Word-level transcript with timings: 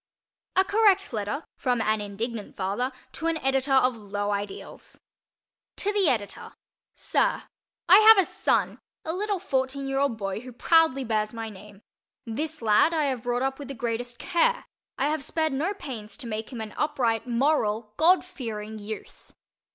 A 0.55 0.63
Correct 0.63 1.13
Letter 1.13 1.43
from 1.55 1.79
an 1.79 2.01
Indignant 2.01 2.55
Father 2.55 2.91
to 3.11 3.27
an 3.27 3.37
Editor 3.37 3.73
of 3.73 3.95
Low 3.95 4.31
Ideals 4.31 4.99
To 5.75 5.93
the 5.93 6.09
Editor: 6.09 6.53
Sir: 6.95 7.43
I 7.87 7.99
have 7.99 8.17
a 8.17 8.25
son—a 8.25 9.13
little 9.13 9.37
fourteen 9.37 9.85
year 9.85 9.99
old 9.99 10.17
boy 10.17 10.39
who 10.39 10.53
proudly 10.53 11.03
bears 11.03 11.33
my 11.35 11.49
name. 11.51 11.83
This 12.25 12.63
lad 12.63 12.95
I 12.95 13.03
have 13.03 13.25
brought 13.25 13.43
up 13.43 13.59
with 13.59 13.67
the 13.67 13.75
greatest 13.75 14.17
care. 14.17 14.65
I 14.97 15.05
have 15.09 15.23
spared 15.23 15.53
no 15.53 15.71
pains 15.75 16.17
to 16.17 16.25
make 16.25 16.49
him 16.51 16.61
an 16.61 16.73
upright, 16.77 17.27
moral, 17.27 17.93
God 17.97 18.25
fearing 18.25 18.79
youth. 18.79 19.31